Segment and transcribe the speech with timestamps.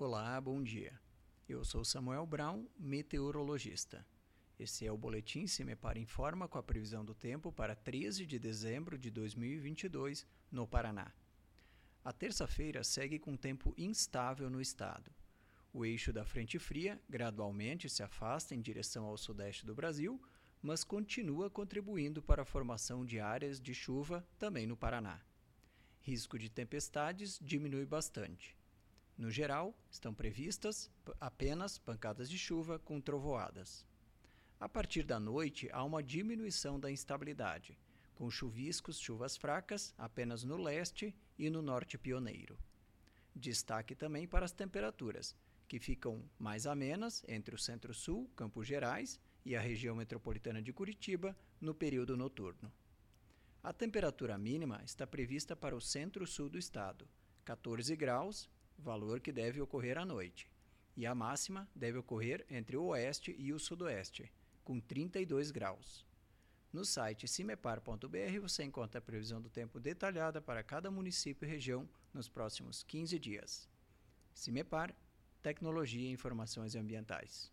[0.00, 0.92] Olá, bom dia.
[1.48, 4.06] Eu sou Samuel Brown, meteorologista.
[4.56, 8.96] Esse é o boletim Cimepar Informa com a previsão do tempo para 13 de dezembro
[8.96, 11.12] de 2022 no Paraná.
[12.04, 15.10] A terça-feira segue com tempo instável no estado.
[15.72, 20.22] O eixo da frente fria gradualmente se afasta em direção ao sudeste do Brasil,
[20.62, 25.20] mas continua contribuindo para a formação de áreas de chuva também no Paraná.
[26.02, 28.57] Risco de tempestades diminui bastante.
[29.18, 30.88] No geral, estão previstas
[31.20, 33.84] apenas pancadas de chuva com trovoadas.
[34.60, 37.76] A partir da noite, há uma diminuição da instabilidade,
[38.14, 42.56] com chuviscos, chuvas fracas apenas no leste e no norte pioneiro.
[43.34, 45.34] Destaque também para as temperaturas,
[45.66, 51.36] que ficam mais amenas entre o centro-sul, Campos Gerais e a região metropolitana de Curitiba
[51.60, 52.72] no período noturno.
[53.64, 57.08] A temperatura mínima está prevista para o centro-sul do estado,
[57.44, 60.50] 14 graus valor que deve ocorrer à noite,
[60.96, 64.32] e a máxima deve ocorrer entre o oeste e o sudoeste,
[64.64, 66.06] com 32 graus.
[66.72, 71.88] No site cimepar.br você encontra a previsão do tempo detalhada para cada município e região
[72.12, 73.68] nos próximos 15 dias.
[74.34, 74.94] Cimepar,
[75.42, 77.50] Tecnologia e Informações Ambientais.